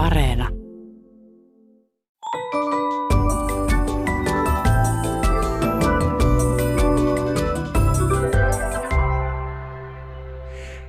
[0.00, 0.48] Areena.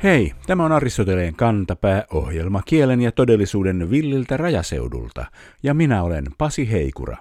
[0.03, 5.25] Hei, tämä on Aristoteleen kantapää-ohjelma kielen ja todellisuuden villiltä rajaseudulta,
[5.63, 7.17] ja minä olen Pasi Heikura.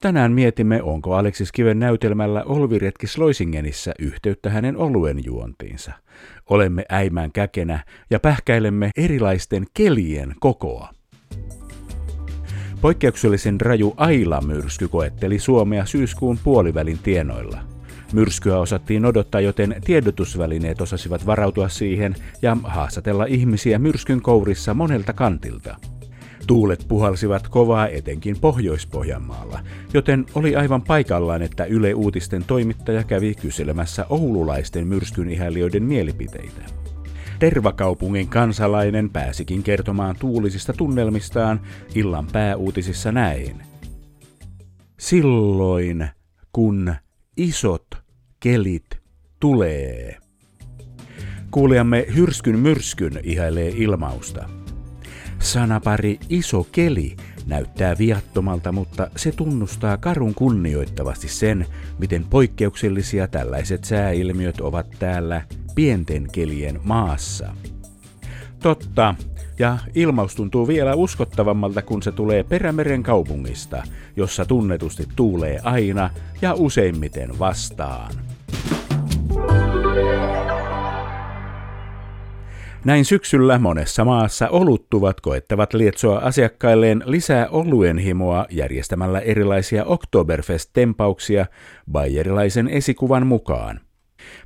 [0.00, 5.92] Tänään mietimme, onko Aleksis Kiven näytelmällä Olviretki Sloisingenissä yhteyttä hänen oluen juontiinsa.
[6.50, 10.88] Olemme äimään käkenä ja pähkäilemme erilaisten kelien kokoa.
[12.80, 17.58] Poikkeuksellisen raju Aila-myrsky koetteli Suomea syyskuun puolivälin tienoilla.
[18.12, 25.76] Myrskyä osattiin odottaa, joten tiedotusvälineet osasivat varautua siihen ja haastatella ihmisiä myrskyn kourissa monelta kantilta.
[26.50, 29.60] Tuulet puhalsivat kovaa etenkin Pohjois-Pohjanmaalla,
[29.94, 36.62] joten oli aivan paikallaan, että Yle Uutisten toimittaja kävi kyselemässä oululaisten myrskyn ihailijoiden mielipiteitä.
[37.38, 41.60] Tervakaupungin kansalainen pääsikin kertomaan tuulisista tunnelmistaan
[41.94, 43.62] illan pääuutisissa näin.
[44.98, 46.08] Silloin,
[46.52, 46.94] kun
[47.36, 47.86] isot
[48.40, 48.86] kelit
[49.40, 50.16] tulee.
[51.50, 54.59] Kuulijamme Hyrskyn myrskyn ihailee ilmausta.
[55.40, 61.66] Sanapari iso keli näyttää viattomalta, mutta se tunnustaa karun kunnioittavasti sen,
[61.98, 65.42] miten poikkeuksellisia tällaiset sääilmiöt ovat täällä
[65.74, 67.54] pienten kelien maassa.
[68.62, 69.14] Totta,
[69.58, 73.82] ja ilmaus tuntuu vielä uskottavammalta, kun se tulee Perämeren kaupungista,
[74.16, 76.10] jossa tunnetusti tuulee aina
[76.42, 78.29] ja useimmiten vastaan.
[82.84, 91.46] Näin syksyllä monessa maassa oluttuvat koettavat lietsoa asiakkailleen lisää oluen himoa järjestämällä erilaisia Oktoberfest-tempauksia
[91.92, 93.80] bayerilaisen esikuvan mukaan.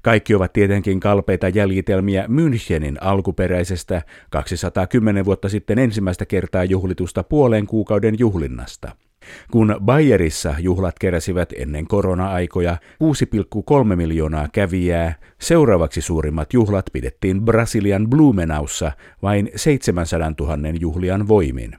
[0.03, 8.15] Kaikki ovat tietenkin kalpeita jäljitelmiä Münchenin alkuperäisestä 210 vuotta sitten ensimmäistä kertaa juhlitusta puolen kuukauden
[8.19, 8.93] juhlinnasta–
[9.51, 12.77] kun Bayerissa juhlat keräsivät ennen korona-aikoja
[13.91, 18.93] 6,3 miljoonaa kävijää, seuraavaksi suurimmat juhlat pidettiin Brasilian Blumenaussa
[19.23, 21.77] vain 700 000 juhlian voimin.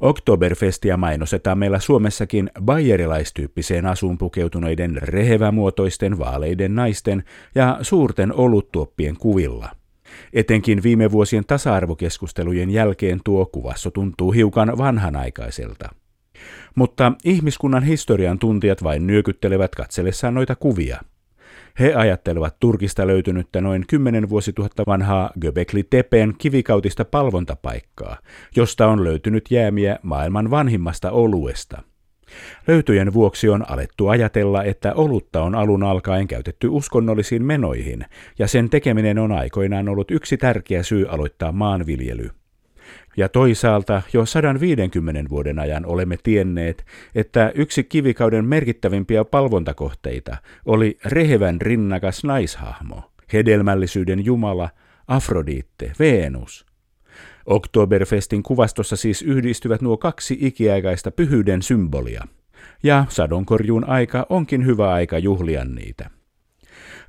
[0.00, 7.24] Oktoberfestia mainostetaan meillä Suomessakin bayerilaistyyppiseen asuun pukeutuneiden rehevämuotoisten vaaleiden naisten
[7.54, 9.70] ja suurten oluttuoppien kuvilla.
[10.32, 15.88] Etenkin viime vuosien tasa-arvokeskustelujen jälkeen tuo kuvasso tuntuu hiukan vanhanaikaiselta.
[16.74, 21.00] Mutta ihmiskunnan historian tuntijat vain nyökyttelevät katsellessaan noita kuvia.
[21.80, 28.16] He ajattelevat Turkista löytynyttä noin 10 vuosituhatta vanhaa Göbekli Tepeen kivikautista palvontapaikkaa,
[28.56, 31.82] josta on löytynyt jäämiä maailman vanhimmasta oluesta.
[32.66, 38.04] Löytöjen vuoksi on alettu ajatella, että olutta on alun alkaen käytetty uskonnollisiin menoihin,
[38.38, 42.30] ja sen tekeminen on aikoinaan ollut yksi tärkeä syy aloittaa maanviljely.
[43.16, 51.60] Ja toisaalta jo 150 vuoden ajan olemme tienneet, että yksi kivikauden merkittävimpiä palvontakohteita oli rehevän
[51.60, 54.70] rinnakas naishahmo, hedelmällisyyden jumala,
[55.08, 56.66] Afrodiitte, Venus.
[57.46, 62.24] Oktoberfestin kuvastossa siis yhdistyvät nuo kaksi ikiaikaista pyhyyden symbolia.
[62.82, 66.15] Ja sadonkorjuun aika onkin hyvä aika juhlia niitä.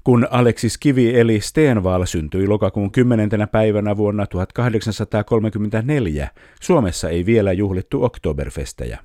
[0.07, 3.29] Kun Aleksis Kivi eli Stenval syntyi lokakuun 10.
[3.51, 6.29] päivänä vuonna 1834,
[6.61, 8.99] Suomessa ei vielä juhlittu Oktoberfestejä.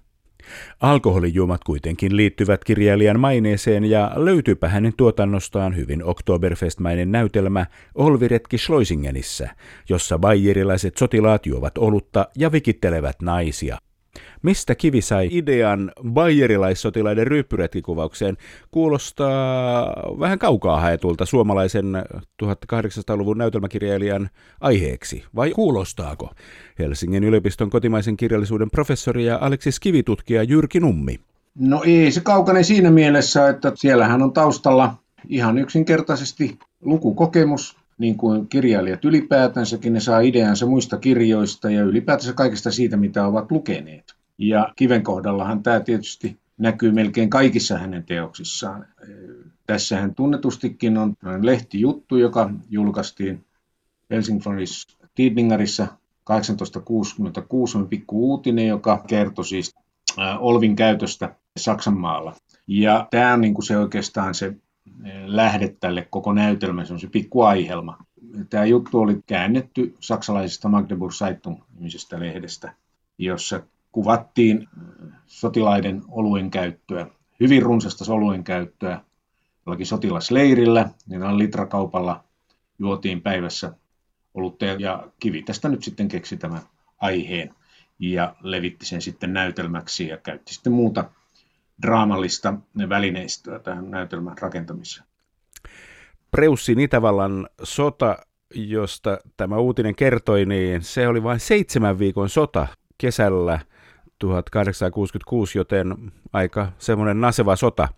[0.80, 9.48] Alkoholijuomat kuitenkin liittyvät kirjailijan maineeseen ja löytyypä hänen tuotannostaan hyvin Oktoberfestmäinen näytelmä Olviretki Schleusingenissä,
[9.88, 13.78] jossa bayerilaiset sotilaat juovat olutta ja vikittelevät naisia.
[14.42, 18.36] Mistä Kivi sai idean bayerilaissotilaiden ryyppyretkikuvaukseen?
[18.70, 21.84] Kuulostaa vähän kaukaa haetulta suomalaisen
[22.42, 24.30] 1800-luvun näytelmäkirjailijan
[24.60, 26.30] aiheeksi, vai kuulostaako?
[26.78, 31.20] Helsingin yliopiston kotimaisen kirjallisuuden professori ja Aleksis Kivitutkija Jyrki Nummi.
[31.58, 34.94] No ei se kaukane siinä mielessä, että siellähän on taustalla
[35.28, 42.71] ihan yksinkertaisesti lukukokemus, niin kuin kirjailijat ylipäätänsäkin, ne saa ideansa muista kirjoista ja ylipäätänsä kaikesta
[42.71, 44.15] siitä, mitä ovat lukeneet.
[44.38, 48.86] Ja Kiven kohdallahan tämä tietysti näkyy melkein kaikissa hänen teoksissaan.
[49.66, 53.44] Tässähän tunnetustikin on lehtijuttu, joka julkaistiin
[54.10, 55.86] Helsingforis Tidningarissa
[56.27, 59.74] 1866 on pikku uutinen, joka kertoi siis
[60.38, 62.36] Olvin käytöstä Saksan maalla.
[62.66, 64.53] Ja tämä on niin kuin se oikeastaan se
[65.27, 67.99] lähde tälle koko näytelmälle, se on se pikku aihelma.
[68.51, 72.75] Tämä juttu oli käännetty saksalaisesta Magdeburg Zeitung-nimisestä lehdestä,
[73.19, 73.60] jossa
[73.93, 74.69] kuvattiin
[75.27, 77.07] sotilaiden oluen käyttöä,
[77.41, 79.01] hyvin runsasta oluen käyttöä
[79.66, 82.25] jollakin sotilasleirillä, niin litrakaupalla
[82.78, 83.72] juotiin päivässä
[84.34, 86.60] olutta ja Kivi tästä nyt sitten keksi tämän
[86.99, 87.54] aiheen
[87.99, 91.04] ja levitti sen sitten näytelmäksi ja käytti sitten muuta
[91.82, 92.54] draamallista
[92.88, 95.06] välineistöä tähän näytelmän rakentamiseen.
[96.30, 98.18] Preussin Itävallan sota,
[98.54, 102.66] josta tämä uutinen kertoi, niin se oli vain seitsemän viikon sota
[102.98, 103.58] kesällä
[104.18, 107.88] 1866, joten aika semmoinen naseva sota.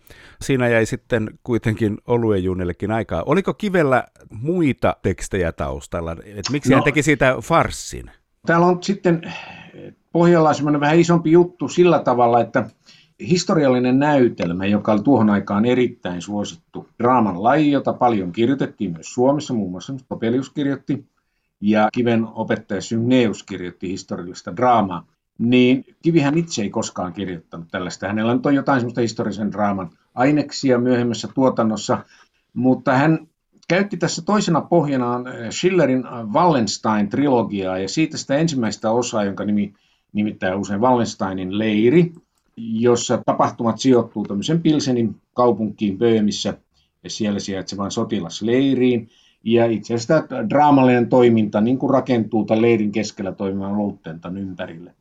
[0.41, 3.23] Siinä jäi sitten kuitenkin oluejunnillekin aikaa.
[3.25, 6.11] Oliko Kivellä muita tekstejä taustalla?
[6.11, 8.11] Et miksi no, hän teki siitä farssin?
[8.45, 9.33] Täällä on sitten
[10.11, 12.69] pohjalla semmoinen vähän isompi juttu sillä tavalla, että
[13.19, 19.53] historiallinen näytelmä, joka oli tuohon aikaan erittäin suosittu draaman laji, jota paljon kirjoitettiin myös Suomessa,
[19.53, 21.05] muun muassa Topelius kirjoitti,
[21.61, 25.07] ja Kiven opettaja Synneus kirjoitti historiallista draamaa,
[25.37, 28.07] niin Kivihän itse ei koskaan kirjoittanut tällaista.
[28.07, 32.03] Hänellä on jotain semmoista historiallisen draaman aineksia myöhemmässä tuotannossa,
[32.53, 33.27] mutta hän
[33.67, 36.03] käytti tässä toisena pohjanaan Schillerin
[36.33, 39.73] Wallenstein-trilogiaa ja siitä sitä ensimmäistä osaa, jonka nimi
[40.13, 42.13] nimittäin usein Wallensteinin leiri,
[42.57, 46.57] jossa tapahtumat sijoittuu tämmöisen Pilsenin kaupunkiin Böömissä
[47.03, 49.09] ja siellä sijaitsevaan sotilasleiriin.
[49.43, 54.95] Ja itse asiassa tämä draamallinen toiminta niin kuin rakentuu tämän leirin keskellä toimivan Louttentan ympärille,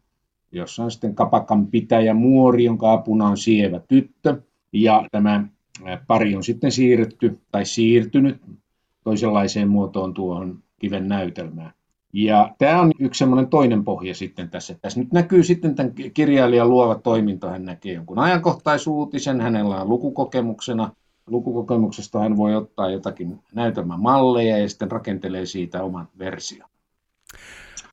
[0.52, 4.42] jossa on sitten kapakan pitäjä muori, jonka apuna on sievä tyttö.
[4.72, 5.48] Ja tämä
[6.06, 8.36] pari on sitten siirretty tai siirtynyt
[9.04, 11.72] toisenlaiseen muotoon tuohon kiven näytelmään.
[12.16, 14.74] Ja tämä on yksi semmoinen toinen pohja sitten tässä.
[14.82, 17.50] Tässä nyt näkyy sitten tämän kirjailijan luova toiminta.
[17.50, 20.90] Hän näkee jonkun ajankohtaisuutisen, hänellä on lukukokemuksena.
[21.26, 26.68] Lukukokemuksesta hän voi ottaa jotakin näytelmämalleja ja sitten rakentelee siitä oman version.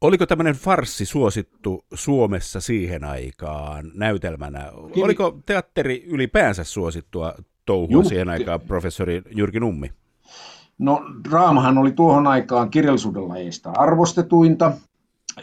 [0.01, 4.71] Oliko tämmöinen farssi suosittu Suomessa siihen aikaan näytelmänä?
[5.03, 7.35] Oliko teatteri ylipäänsä suosittua
[7.65, 9.91] touhua Jum, siihen aikaan, professori Jyrki Nummi?
[10.81, 14.71] No draamahan oli tuohon aikaan kirjallisuuden lajeista arvostetuinta,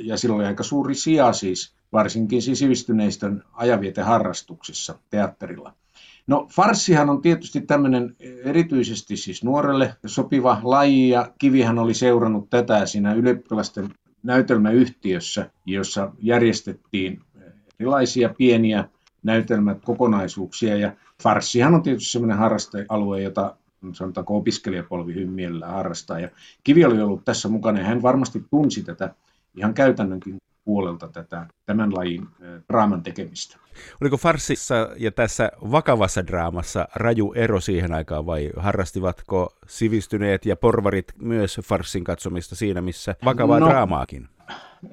[0.00, 5.72] ja sillä oli aika suuri sija siis, varsinkin siis sivistyneistön ajavieteharrastuksissa teatterilla.
[6.26, 12.86] No farssihan on tietysti tämmöinen erityisesti siis nuorelle sopiva laji, ja Kivihän oli seurannut tätä
[12.86, 13.88] siinä ylioppilasten
[14.22, 17.20] näytelmäyhtiössä, jossa järjestettiin
[17.80, 18.88] erilaisia pieniä
[19.22, 20.92] näytelmät, kokonaisuuksia, ja
[21.22, 23.56] farssihan on tietysti semmoinen harrastealue, jota
[23.92, 26.20] sanotaanko opiskelijapolvi hyvin mielellään harrastaa.
[26.20, 26.28] Ja
[26.64, 29.14] Kivi oli ollut tässä mukana ja hän varmasti tunsi tätä
[29.56, 32.26] ihan käytännönkin puolelta tätä, tämän lajin
[32.68, 33.56] draaman tekemistä.
[34.00, 41.12] Oliko farsissa ja tässä vakavassa draamassa raju ero siihen aikaan vai harrastivatko sivistyneet ja porvarit
[41.22, 44.28] myös farssin katsomista siinä, missä vakavaa no, draamaakin?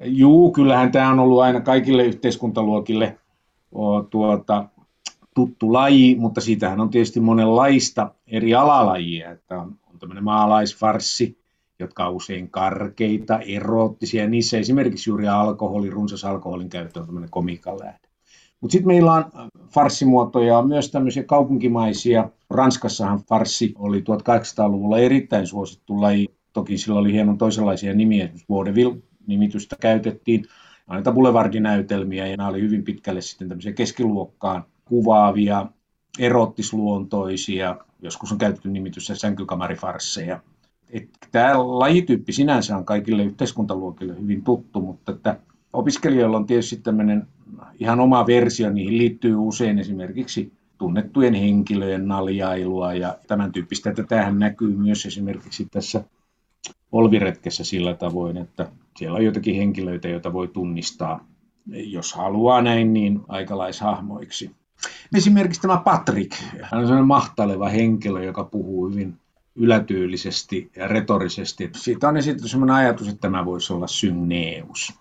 [0.00, 3.18] Juu, kyllähän tämä on ollut aina kaikille yhteiskuntaluokille
[3.72, 4.64] o, tuota,
[5.36, 11.38] tuttu laji, mutta siitähän on tietysti monenlaista eri alalajia, että on, on tämmöinen maalaisfarssi,
[11.78, 17.78] jotka on usein karkeita, eroottisia, niissä esimerkiksi juuri alkoholi, runsas alkoholin käyttö on tämmöinen komiikan
[17.78, 18.08] lähde.
[18.60, 19.24] Mutta sitten meillä on
[19.70, 22.30] farssimuotoja, myös tämmöisiä kaupunkimaisia.
[22.50, 26.28] Ranskassahan farssi oli 1800-luvulla erittäin suosittu laji.
[26.52, 30.44] Toki sillä oli hieman toisenlaisia nimiä, esimerkiksi vaudeville-nimitystä käytettiin.
[30.90, 35.66] Näitä boulevardinäytelmiä, ja nämä oli hyvin pitkälle sitten tämmöisiä keskiluokkaan kuvaavia,
[36.18, 40.40] erottisluontoisia, joskus on käytetty nimityssä sänkykamarifarsseja.
[41.32, 45.38] Tämä lajityyppi sinänsä on kaikille yhteiskuntaluokille hyvin tuttu, mutta että
[45.72, 47.26] opiskelijoilla on tietysti tämmöinen
[47.78, 53.90] ihan oma versio, niihin liittyy usein esimerkiksi tunnettujen henkilöjen naljailua ja tämän tyyppistä.
[53.90, 56.04] Että tämähän näkyy myös esimerkiksi tässä
[56.92, 61.26] Olviretkessä sillä tavoin, että siellä on jotakin henkilöitä, joita voi tunnistaa,
[61.66, 64.50] jos haluaa näin, niin aikalaishahmoiksi.
[65.14, 66.32] Esimerkiksi tämä Patrick,
[66.62, 69.18] hän on sellainen mahtaleva henkilö, joka puhuu hyvin
[69.54, 71.70] ylätyylisesti ja retorisesti.
[71.74, 74.94] Siitä on esitetty sellainen ajatus, että tämä voisi olla Synneus.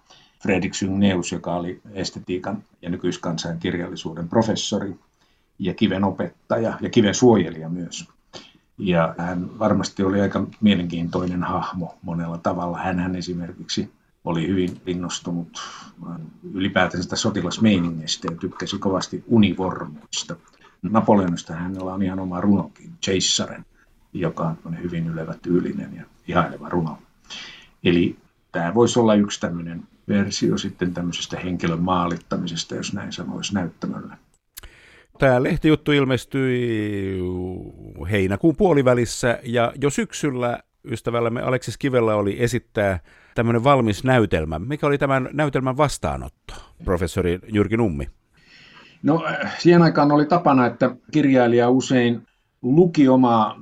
[0.44, 4.96] Fredrik Synneus, joka oli estetiikan ja nykyiskansain kirjallisuuden professori
[5.60, 8.06] ja kiven opettaja ja kiven suojelija myös.
[8.78, 12.78] Ja hän varmasti oli aika mielenkiintoinen hahmo monella tavalla.
[12.78, 13.92] Hän esimerkiksi
[14.26, 15.62] oli hyvin innostunut
[16.54, 20.36] ylipäätään sitä sotilasmeiningistä ja tykkäsi kovasti univormuista.
[20.82, 23.66] Napoleonista hänellä on ihan oma runokin, Chaseren,
[24.14, 26.98] joka on hyvin ylevä tyylinen ja ihaileva runo.
[27.84, 28.16] Eli
[28.52, 34.18] tämä voisi olla yksi tämmöinen versio sitten tämmöisestä henkilön maalittamisesta, jos näin sanoisi näyttämöllä.
[35.20, 37.20] Tämä lehtijuttu ilmestyi
[38.12, 40.60] heinäkuun puolivälissä ja jo syksyllä
[40.92, 43.00] ystävällämme Aleksis Kivellä oli esittää
[43.36, 44.60] tämmöinen valmis näytelmä.
[44.60, 48.10] Mikä oli tämän näytelmän vastaanotto, professori Jyrki Nummi?
[49.04, 49.26] No
[49.58, 52.28] siihen aikaan oli tapana, että kirjailija usein
[52.62, 53.60] luki omaa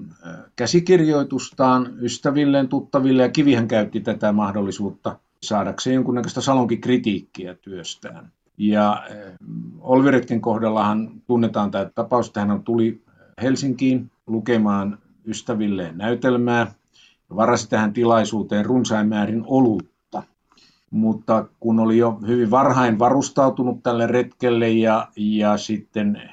[0.56, 8.32] käsikirjoitustaan ystävilleen, tuttaville ja Kivihän käytti tätä mahdollisuutta saadakseen jonkunnäköistä salonkikritiikkiä työstään.
[8.58, 9.04] Ja
[9.80, 13.02] Olviretken kohdallahan tunnetaan tämä tapaus, että hän tuli
[13.42, 16.72] Helsinkiin lukemaan ystävilleen näytelmää
[17.36, 20.24] varasi tähän tilaisuuteen runsain määrin olutta.
[20.92, 26.32] Mutta kun oli jo hyvin varhain varustautunut tälle retkelle ja, ja sitten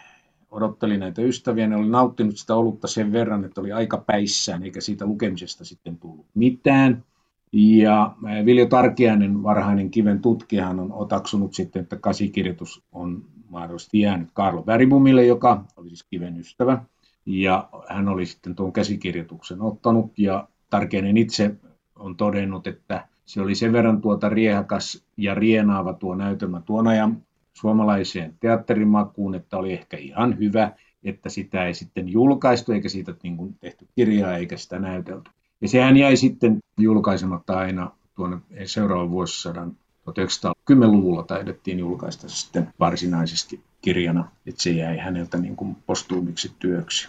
[0.50, 4.80] odotteli näitä ystäviä, ne oli nauttinut sitä olutta sen verran, että oli aika päissään, eikä
[4.80, 7.04] siitä lukemisesta sitten tullut mitään.
[7.52, 8.14] Ja
[8.44, 15.24] Viljo Tarkiainen, varhainen kiven tutkijahan, on otaksunut sitten, että kasikirjoitus on mahdollisesti jäänyt Karlo Bergbumille,
[15.24, 16.84] joka oli siis kiven ystävä.
[17.26, 21.54] Ja hän oli sitten tuon käsikirjoituksen ottanut ja Tarkiainen itse
[21.96, 27.22] on todennut, että se oli sen verran tuota riehakas ja rienaava tuo näytelmä tuon ajan
[27.52, 30.72] suomalaiseen teatterimakuun, että oli ehkä ihan hyvä,
[31.04, 35.30] että sitä ei sitten julkaistu eikä siitä niin kuin tehty kirjaa eikä sitä näytelty.
[35.60, 39.76] Ja sehän jäi sitten julkaisematta aina tuonne seuraavan vuosisadan
[40.10, 47.08] 1910-luvulla taidettiin julkaista sitten varsinaisesti kirjana, että se jäi häneltä niin kuin postuumiksi työksi.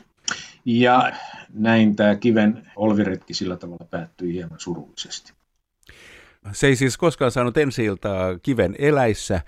[0.65, 1.11] Ja
[1.53, 5.33] näin tämä Kiven olviretki sillä tavalla päättyi hieman surullisesti.
[6.51, 7.85] Se ei siis koskaan saanut ensi
[8.43, 9.41] Kiven eläissä.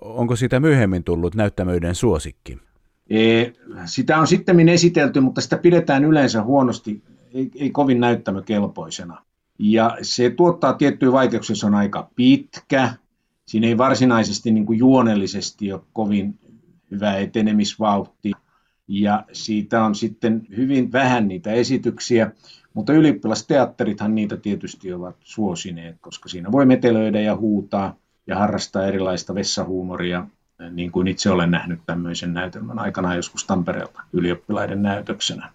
[0.00, 2.58] Onko sitä myöhemmin tullut näyttämöiden suosikki?
[3.10, 3.46] E,
[3.84, 7.02] sitä on sitten esitelty, mutta sitä pidetään yleensä huonosti,
[7.34, 9.22] ei, ei kovin näyttämökelpoisena.
[9.58, 12.94] Ja se tuottaa tiettyjä vaikeuksia, se on aika pitkä.
[13.46, 16.38] Siinä ei varsinaisesti niin kuin juonellisesti ole kovin
[16.90, 18.32] hyvä etenemisvauhti.
[18.88, 22.30] Ja siitä on sitten hyvin vähän niitä esityksiä.
[22.74, 29.34] Mutta ylioppilasteatterithan niitä tietysti ovat suosineet, koska siinä voi metelöidä ja huutaa ja harrastaa erilaista
[29.34, 30.26] vessahuumoria,
[30.70, 35.52] niin kuin itse olen nähnyt tämmöisen näytelmän aikana joskus Tampereelta ylioppilaiden näytöksenä.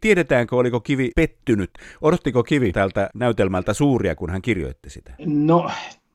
[0.00, 1.70] Tiedetäänkö, oliko Kivi pettynyt?
[2.00, 5.14] Odottiko Kivi tältä näytelmältä suuria, kun hän kirjoitti sitä?
[5.26, 5.70] No,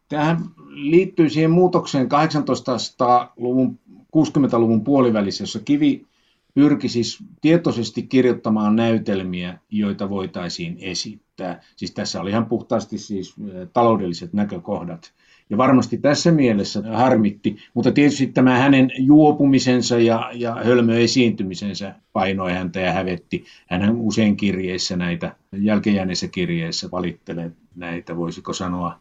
[0.10, 0.38] tähän
[0.68, 3.80] liittyy siihen muutokseen 1800-luvun,
[4.18, 6.06] 60-luvun puolivälissä, jossa Kivi
[6.56, 11.62] pyrki siis tietoisesti kirjoittamaan näytelmiä, joita voitaisiin esittää.
[11.76, 13.36] Siis tässä oli ihan puhtaasti siis
[13.74, 15.14] taloudelliset näkökohdat.
[15.50, 22.80] Ja varmasti tässä mielessä harmitti, mutta tietysti tämä hänen juopumisensa ja, ja hölmöesiintymisensä painoi häntä
[22.80, 23.46] ja hävetti.
[23.70, 29.00] Hän usein kirjeissä näitä, jälkeenjääneissä kirjeissä valittelee näitä, voisiko sanoa,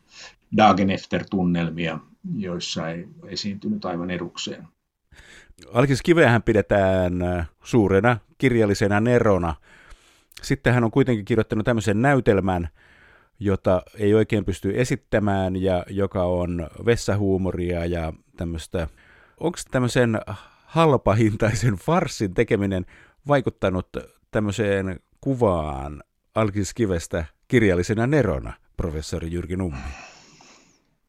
[0.56, 1.98] Dagenefter-tunnelmia,
[2.36, 4.68] joissa ei esiintynyt aivan edukseen.
[5.72, 9.54] Alkis Kivehän pidetään äh, suurena kirjallisena nerona.
[10.42, 12.68] Sitten hän on kuitenkin kirjoittanut tämmöisen näytelmän,
[13.40, 18.88] jota ei oikein pysty esittämään ja joka on vessahuumoria ja tämmöistä.
[19.40, 20.20] Onko tämmöisen
[20.64, 22.86] halpahintaisen farssin tekeminen
[23.28, 23.88] vaikuttanut
[24.30, 26.02] tämmöiseen kuvaan
[26.34, 30.13] Alkis Kivestä kirjallisena nerona, professori Jyrki Nummi?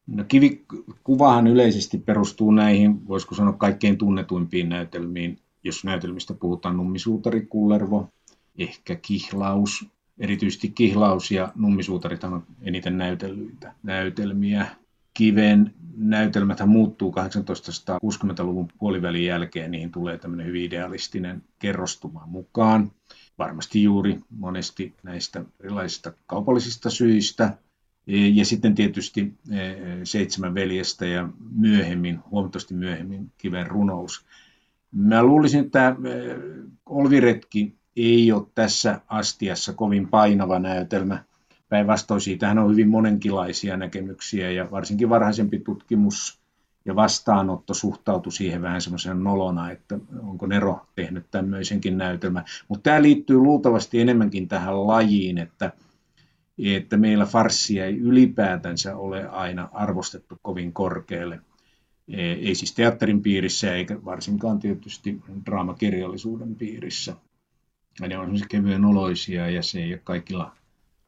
[0.06, 5.38] No kivikuvahan yleisesti perustuu näihin, voisiko sanoa, kaikkein tunnetuimpiin näytelmiin.
[5.64, 8.08] Jos näytelmistä puhutaan Nummisuutari, Kullervo,
[8.58, 9.86] ehkä Kihlaus,
[10.18, 14.66] erityisesti Kihlaus ja Nummisuutarit on eniten näytellyitä näytelmiä.
[15.14, 22.92] Kiven näytelmät muuttuu 1860-luvun puolivälin jälkeen, niihin tulee tämmöinen hyvin idealistinen kerrostuma mukaan.
[23.38, 27.58] Varmasti juuri monesti näistä erilaisista kaupallisista syistä,
[28.06, 29.34] ja sitten tietysti
[30.04, 34.26] Seitsemän veljestä ja myöhemmin, huomattavasti myöhemmin Kiven runous.
[34.92, 35.96] Mä luulisin, että
[36.86, 41.24] Olviretki ei ole tässä astiassa kovin painava näytelmä.
[41.68, 46.40] Päinvastoin siitähän on hyvin monenkilaisia näkemyksiä ja varsinkin varhaisempi tutkimus
[46.84, 52.44] ja vastaanotto suhtautui siihen vähän semmoisen nolona, että onko Nero tehnyt tämmöisenkin näytelmän.
[52.68, 55.72] Mutta tämä liittyy luultavasti enemmänkin tähän lajiin, että–
[56.58, 61.40] että meillä farssia ei ylipäätänsä ole aina arvostettu kovin korkealle.
[62.08, 67.16] E, ei siis teatterin piirissä eikä varsinkaan tietysti draamakirjallisuuden piirissä.
[68.08, 70.56] Ne on kevyen oloisia ja se ei ole kaikilla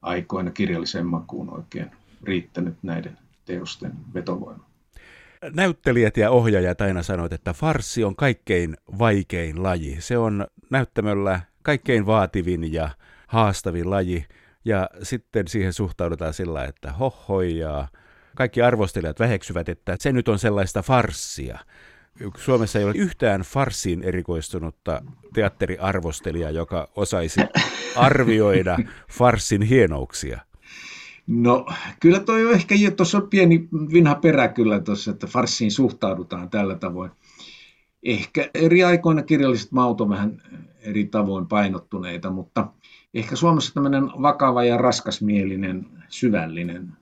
[0.02, 1.90] aikoina kirjalliseen makuun oikein
[2.22, 4.68] riittänyt näiden teosten vetovoima.
[5.54, 9.96] Näyttelijät ja ohjaajat aina sanoivat, että farssi on kaikkein vaikein laji.
[9.98, 12.90] Se on näyttämöllä kaikkein vaativin ja
[13.26, 14.26] haastavin laji.
[14.68, 17.88] Ja sitten siihen suhtaudutaan sillä, että hohojaa.
[18.36, 21.58] Kaikki arvostelijat väheksyvät, että se nyt on sellaista farssia.
[22.36, 25.02] Suomessa ei ole yhtään farssiin erikoistunutta
[25.34, 27.40] teatteriarvostelijaa, joka osaisi
[27.96, 28.78] arvioida
[29.10, 30.40] farssin hienouksia.
[31.26, 31.66] No
[32.00, 36.74] kyllä toi on ehkä tuossa on pieni vinha perä kyllä tuossa, että farssiin suhtaudutaan tällä
[36.74, 37.10] tavoin.
[38.02, 40.42] Ehkä eri aikoina kirjalliset maut on vähän
[40.80, 42.68] eri tavoin painottuneita, mutta
[43.14, 46.92] ehkä Suomessa tämmöinen vakava ja raskasmielinen, syvällinen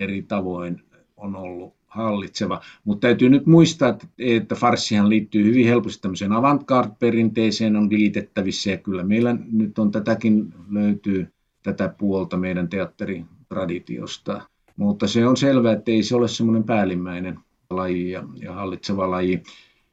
[0.00, 0.82] eri tavoin
[1.16, 2.60] on ollut hallitseva.
[2.84, 9.04] Mutta täytyy nyt muistaa, että, farssihan liittyy hyvin helposti tämmöiseen avantgarde-perinteeseen on liitettävissä ja kyllä
[9.04, 11.32] meillä nyt on tätäkin löytyy
[11.62, 14.40] tätä puolta meidän teatteritraditiosta.
[14.76, 17.38] Mutta se on selvää, että ei se ole semmoinen päällimmäinen
[17.70, 19.42] laji ja, ja hallitseva laji.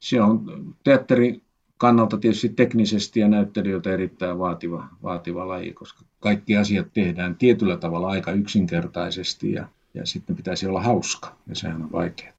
[0.00, 0.44] Se on
[0.84, 1.43] teatteri
[1.78, 8.08] kannalta tietysti teknisesti ja näyttelijöiltä erittäin vaativa, vaativa laji, koska kaikki asiat tehdään tietyllä tavalla
[8.08, 12.32] aika yksinkertaisesti ja, ja sitten pitäisi olla hauska ja sehän on vaikea.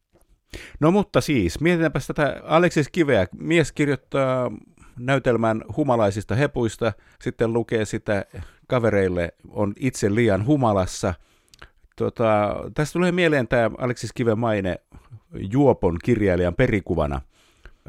[0.79, 3.27] No mutta siis, mietitäänpä tätä Aleksis Kiveä.
[3.37, 4.51] Mies kirjoittaa
[4.99, 8.25] näytelmän humalaisista hepuista, sitten lukee sitä
[8.67, 11.13] kavereille, on itse liian humalassa.
[11.95, 14.75] Tota, tästä tulee mieleen tämä Aleksis Kiven maine
[15.33, 17.21] Juopon kirjailijan perikuvana.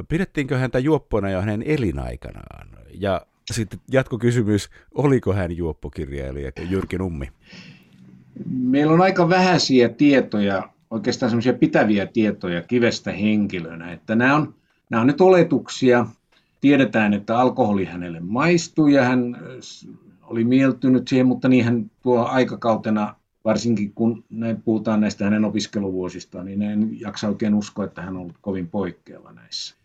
[0.09, 2.69] Pidettiinkö häntä juoppona jo hänen elinaikanaan?
[3.01, 7.29] Ja sitten jatkokysymys, oliko hän juoppokirjailija Jyrki Nummi?
[8.51, 14.55] Meillä on aika vähäisiä tietoja, oikeastaan semmoisia pitäviä tietoja kivestä henkilönä, että nämä on,
[14.91, 16.07] nämä on nyt oletuksia.
[16.61, 19.37] Tiedetään, että alkoholi hänelle maistui ja hän
[20.23, 26.47] oli mieltynyt siihen, mutta niin hän tuo aikakautena, varsinkin kun näin puhutaan näistä hänen opiskeluvuosistaan,
[26.47, 29.77] niin en jaksa oikein uskoa, että hän on ollut kovin poikkeava näissä.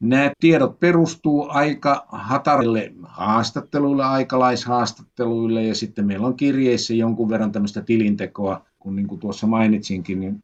[0.00, 7.82] Nämä tiedot perustuu aika hatarille haastatteluille, aikalaishaastatteluille ja sitten meillä on kirjeissä jonkun verran tämmöistä
[7.82, 10.42] tilintekoa, kun niin kuin tuossa mainitsinkin, niin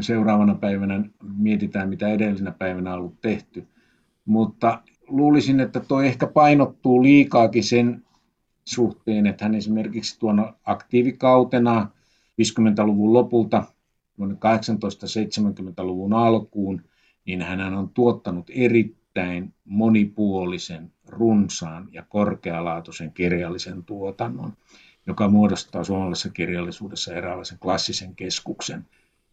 [0.00, 1.04] seuraavana päivänä
[1.38, 3.66] mietitään, mitä edellisenä päivänä on ollut tehty.
[4.24, 8.04] Mutta luulisin, että tuo ehkä painottuu liikaakin sen
[8.64, 11.90] suhteen, että hän esimerkiksi tuona aktiivikautena
[12.42, 13.64] 50-luvun lopulta
[14.20, 16.82] 1870-luvun alkuun–
[17.26, 24.52] niin hän on tuottanut erittäin monipuolisen, runsaan ja korkealaatuisen kirjallisen tuotannon,
[25.06, 28.86] joka muodostaa suomalaisessa kirjallisuudessa eräänlaisen klassisen keskuksen,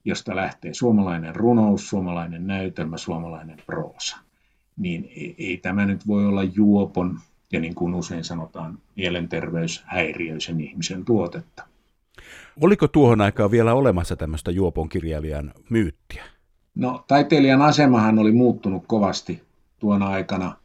[0.05, 4.17] josta lähtee suomalainen runous, suomalainen näytelmä, suomalainen proosa.
[4.77, 7.19] Niin ei, ei tämä nyt voi olla juopon
[7.51, 11.67] ja niin kuin usein sanotaan, mielenterveyshäiriöisen ihmisen tuotetta.
[12.61, 16.32] Oliko tuohon aikaan vielä olemassa tämmöistä juopon kirjailijan myyttiä?
[16.75, 19.41] No, taiteilijan asemahan oli muuttunut kovasti
[19.79, 20.55] tuona aikana,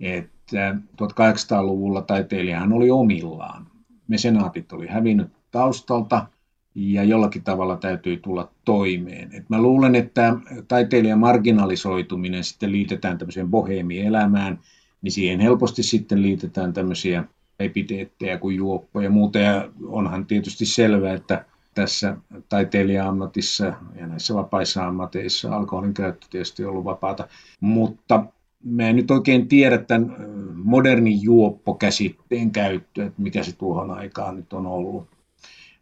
[0.00, 3.66] että 1800-luvulla taiteilijahan oli omillaan.
[4.08, 6.26] Mesenaatit oli hävinnyt taustalta
[6.74, 9.30] ja jollakin tavalla täytyy tulla toimeen.
[9.32, 10.36] Et mä luulen, että
[10.68, 14.58] taiteilijan marginalisoituminen sitten liitetään tämmöiseen boheemielämään,
[15.02, 17.24] niin siihen helposti sitten liitetään tämmöisiä
[17.58, 19.38] epiteettejä kuin juoppo ja muuta.
[19.38, 21.44] Ja onhan tietysti selvää, että
[21.74, 22.16] tässä
[22.48, 27.28] taiteilija-ammatissa ja näissä vapaissa ammateissa alkoholin käyttö tietysti on ollut vapaata,
[27.60, 28.24] mutta
[28.64, 30.16] mä en nyt oikein tiedä tämän
[30.54, 35.06] modernin juoppo-käsitteen käyttöä, että mikä se tuohon aikaan nyt on ollut.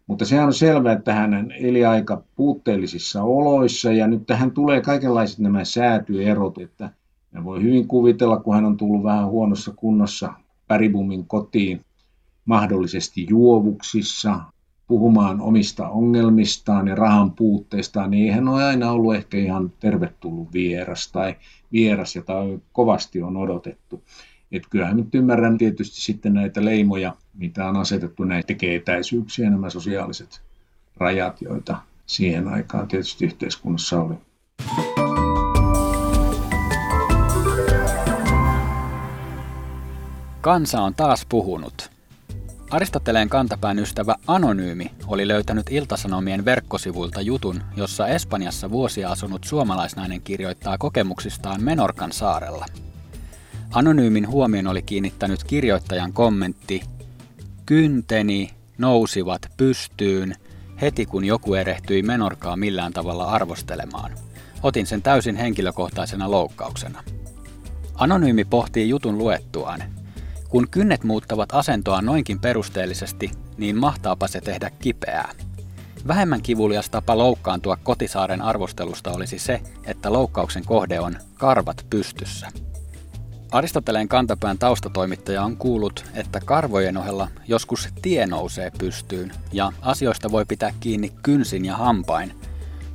[0.06, 5.38] Mutta se on selvää, että hän eli aika puutteellisissa oloissa ja nyt tähän tulee kaikenlaiset
[5.38, 6.90] nämä säätyerot, että
[7.32, 10.32] ja voi hyvin kuvitella, kun hän on tullut vähän huonossa kunnossa
[10.68, 11.84] Päribumin kotiin,
[12.44, 14.40] mahdollisesti juovuksissa,
[14.90, 21.12] puhumaan omista ongelmistaan ja rahan puutteistaan, niin eihän ole aina ollut ehkä ihan tervetullut vieras
[21.12, 21.36] tai
[21.72, 22.34] vieras, jota
[22.72, 24.04] kovasti on odotettu.
[24.52, 29.70] Et kyllähän nyt ymmärrän tietysti sitten näitä leimoja, mitä on asetettu, näitä tekee etäisyyksiä nämä
[29.70, 30.42] sosiaaliset
[30.96, 31.76] rajat, joita
[32.06, 34.14] siihen aikaan tietysti yhteiskunnassa oli.
[40.40, 41.89] Kansa on taas puhunut.
[42.70, 50.78] Aristoteleen kantapään ystävä Anonyymi oli löytänyt Iltasanomien verkkosivuilta jutun, jossa Espanjassa vuosia asunut suomalaisnainen kirjoittaa
[50.78, 52.66] kokemuksistaan Menorkan saarella.
[53.70, 56.82] Anonyymin huomion oli kiinnittänyt kirjoittajan kommentti
[57.66, 60.34] Kynteni nousivat pystyyn
[60.80, 64.12] heti kun joku erehtyi Menorkaa millään tavalla arvostelemaan.
[64.62, 67.02] Otin sen täysin henkilökohtaisena loukkauksena.
[67.94, 69.82] Anonyymi pohtii jutun luettuaan,
[70.50, 75.32] kun kynnet muuttavat asentoa noinkin perusteellisesti, niin mahtaapa se tehdä kipeää.
[76.06, 82.48] Vähemmän kivulias tapa loukkaantua kotisaaren arvostelusta olisi se, että loukkauksen kohde on karvat pystyssä.
[83.52, 90.44] Aristoteleen kantapään taustatoimittaja on kuullut, että karvojen ohella joskus tie nousee pystyyn ja asioista voi
[90.44, 92.32] pitää kiinni kynsin ja hampain,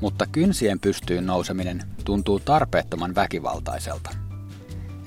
[0.01, 4.24] mutta kynsien pystyyn nouseminen tuntuu tarpeettoman väkivaltaiselta.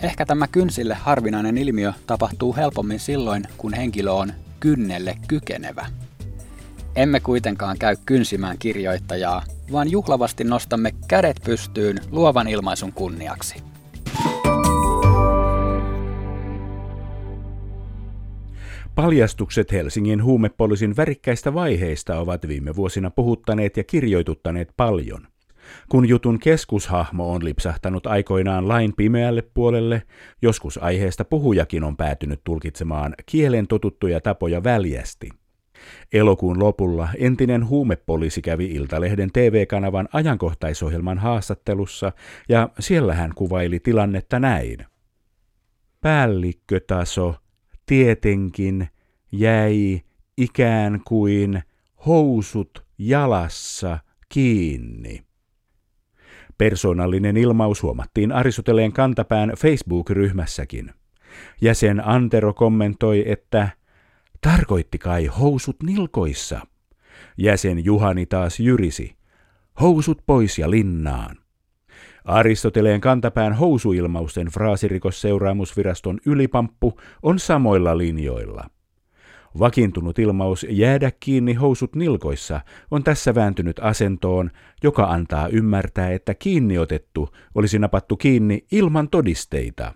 [0.02, 5.86] Ehkä tämä kynsille harvinainen ilmiö tapahtuu helpommin silloin, kun henkilö on kynnelle kykenevä.
[6.96, 13.62] Emme kuitenkaan käy kynsimään kirjoittajaa, vaan juhlavasti nostamme kädet pystyyn luovan ilmaisun kunniaksi.
[18.94, 25.28] Paljastukset Helsingin huumepoliisin värikkäistä vaiheista ovat viime vuosina puhuttaneet ja kirjoituttaneet paljon.
[25.88, 30.02] Kun jutun keskushahmo on lipsahtanut aikoinaan lain pimeälle puolelle,
[30.42, 35.28] joskus aiheesta puhujakin on päätynyt tulkitsemaan kielen totuttuja tapoja väljästi.
[36.12, 42.12] Elokuun lopulla entinen huumepoliisi kävi Iltalehden TV-kanavan ajankohtaisohjelman haastattelussa
[42.48, 44.86] ja siellä hän kuvaili tilannetta näin.
[46.00, 47.34] Päällikkötaso
[47.86, 48.88] tietenkin
[49.32, 50.00] jäi
[50.36, 51.62] ikään kuin
[52.06, 55.27] housut jalassa kiinni.
[56.58, 60.90] Persoonallinen ilmaus huomattiin Aristoteleen kantapään Facebook-ryhmässäkin.
[61.60, 63.68] Jäsen Antero kommentoi, että
[64.40, 66.60] tarkoitti kai housut nilkoissa.
[67.36, 69.16] Jäsen Juhani taas jyrisi,
[69.80, 71.36] housut pois ja linnaan.
[72.24, 78.64] Aristoteleen kantapään housuilmausten fraasirikosseuraamusviraston ylipamppu on samoilla linjoilla.
[79.58, 84.50] Vakiintunut ilmaus jäädä kiinni housut nilkoissa on tässä vääntynyt asentoon,
[84.82, 89.94] joka antaa ymmärtää, että kiinniotettu olisi napattu kiinni ilman todisteita.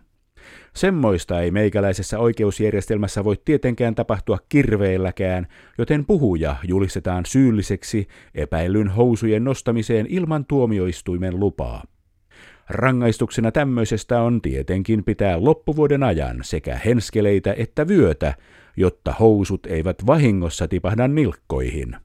[0.74, 5.46] Semmoista ei meikäläisessä oikeusjärjestelmässä voi tietenkään tapahtua kirveelläkään,
[5.78, 11.84] joten puhuja julistetaan syylliseksi epäilyn housujen nostamiseen ilman tuomioistuimen lupaa.
[12.68, 18.34] Rangaistuksena tämmöisestä on tietenkin pitää loppuvuoden ajan sekä henskeleitä että vyötä,
[18.76, 21.96] jotta housut eivät vahingossa tipahda nilkkoihin.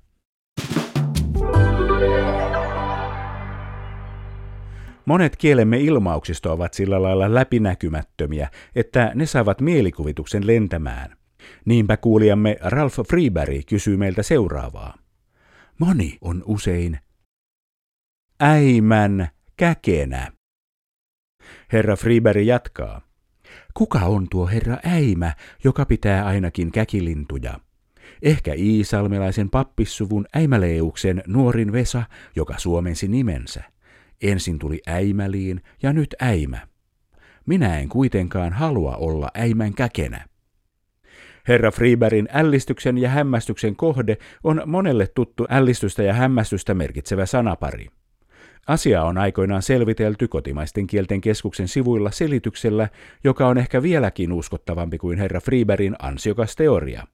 [5.05, 11.17] Monet kielemme ilmauksista ovat sillä lailla läpinäkymättömiä, että ne saavat mielikuvituksen lentämään.
[11.65, 14.97] Niinpä kuulijamme Ralph Freeberry kysyy meiltä seuraavaa.
[15.79, 16.99] Moni on usein
[18.41, 19.27] äimän
[19.57, 20.31] käkenä.
[21.73, 23.06] Herra Freeberry jatkaa.
[23.77, 27.59] Kuka on tuo herra äimä, joka pitää ainakin käkilintuja?
[28.21, 32.03] Ehkä Iisalmelaisen pappissuvun äimäleuksen nuorin Vesa,
[32.35, 33.63] joka suomensi nimensä.
[34.21, 36.67] Ensin tuli äimäliin ja nyt äimä.
[37.45, 40.25] Minä en kuitenkaan halua olla äimän käkenä.
[41.47, 47.87] Herra Freeberin ällistyksen ja hämmästyksen kohde on monelle tuttu ällistystä ja hämmästystä merkitsevä sanapari.
[48.67, 52.89] Asia on aikoinaan selvitelty kotimaisten kielten keskuksen sivuilla selityksellä,
[53.23, 57.07] joka on ehkä vieläkin uskottavampi kuin herra Freeberin ansiokas teoria.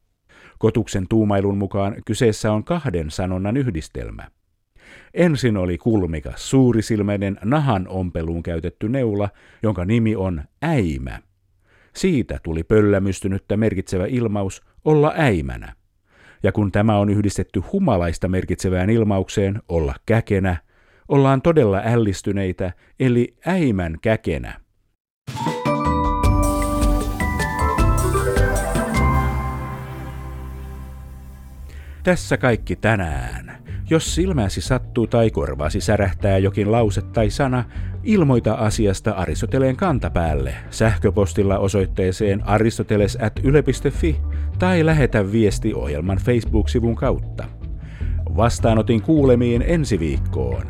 [0.59, 4.27] Kotuksen tuumailun mukaan kyseessä on kahden sanonnan yhdistelmä.
[5.13, 9.29] Ensin oli kulmikas, suurisilmäinen nahan ompeluun käytetty neula,
[9.63, 11.19] jonka nimi on äimä.
[11.95, 15.75] Siitä tuli pöllämystynyttä merkitsevä ilmaus olla äimänä.
[16.43, 20.57] Ja kun tämä on yhdistetty humalaista merkitsevään ilmaukseen olla käkenä,
[21.07, 24.63] ollaan todella ällistyneitä, eli äimän käkenä.
[32.03, 33.63] Tässä kaikki tänään.
[33.89, 37.63] Jos silmäsi sattuu tai korvaasi särähtää jokin lause tai sana,
[38.03, 44.15] ilmoita asiasta Aristoteleen kantapäälle sähköpostilla osoitteeseen aristoteles.yle.fi
[44.59, 47.62] tai lähetä viesti ohjelman Facebook-sivun kautta.
[48.35, 50.63] Vastaanotin kuulemiin ensi viikkoon.